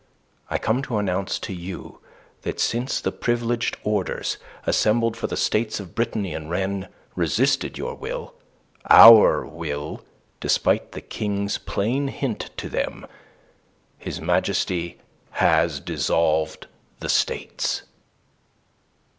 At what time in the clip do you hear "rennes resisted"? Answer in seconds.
6.49-7.77